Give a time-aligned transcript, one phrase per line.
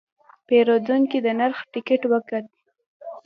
[0.47, 2.45] پیرودونکی د نرخ ټکټ وکت.